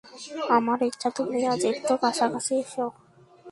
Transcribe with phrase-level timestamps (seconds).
[0.57, 2.85] আমার ইচ্ছা, তুমি আজ একটু কাছাকাছি এসো।